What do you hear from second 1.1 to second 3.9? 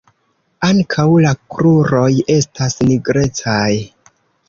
la kruroj estas nigrecaj.